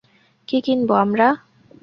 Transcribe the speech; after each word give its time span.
কী 0.47 0.57
কিনব 0.65 0.89
আমরা? 1.03 1.27